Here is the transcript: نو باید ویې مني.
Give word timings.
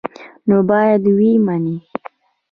نو 0.47 0.57
باید 0.69 1.01
ویې 1.17 1.33
مني. 1.45 1.77